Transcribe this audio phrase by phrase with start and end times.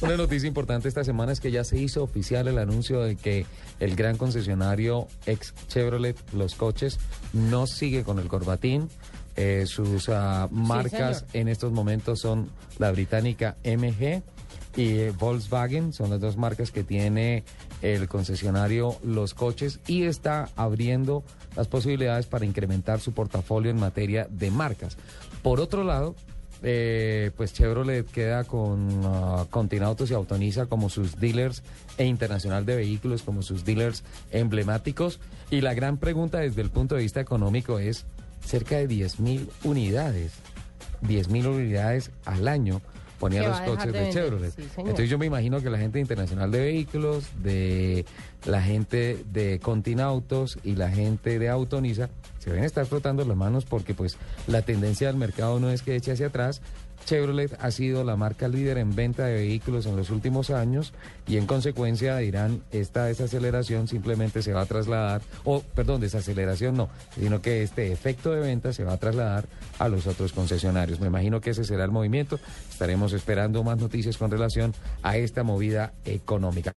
[0.00, 3.46] Una noticia importante esta semana es que ya se hizo oficial el anuncio de que
[3.78, 6.98] el gran concesionario ex Chevrolet Los Coches
[7.32, 8.88] no sigue con el corbatín.
[9.36, 14.22] Eh, sus uh, marcas en estos momentos son la británica MG
[14.74, 17.44] y eh, Volkswagen, son las dos marcas que tiene
[17.80, 21.22] el concesionario Los Coches y está abriendo
[21.54, 24.96] las posibilidades para incrementar su portafolio en materia de marcas.
[25.40, 26.16] Por otro lado,
[26.66, 31.62] eh, pues Chevrolet queda con uh, Continautos y Autonisa como sus dealers
[31.98, 35.20] e Internacional de Vehículos como sus dealers emblemáticos.
[35.50, 38.06] Y la gran pregunta desde el punto de vista económico es
[38.44, 40.32] cerca de 10 mil unidades,
[41.02, 42.80] 10 mil unidades al año
[43.18, 44.50] ponían los coches de Chevrolet.
[44.54, 44.62] sí.
[44.78, 48.04] Entonces yo me imagino que la gente Internacional de Vehículos, de
[48.44, 52.10] la gente de Continautos y la gente de Autonisa
[52.44, 55.96] se deben estar frotando las manos porque pues la tendencia del mercado no es que
[55.96, 56.60] eche hacia atrás.
[57.06, 60.94] Chevrolet ha sido la marca líder en venta de vehículos en los últimos años
[61.26, 66.88] y en consecuencia dirán esta desaceleración simplemente se va a trasladar, o perdón, desaceleración no,
[67.14, 69.46] sino que este efecto de venta se va a trasladar
[69.78, 71.00] a los otros concesionarios.
[71.00, 72.38] Me imagino que ese será el movimiento.
[72.70, 76.72] Estaremos esperando más noticias con relación a esta movida económica.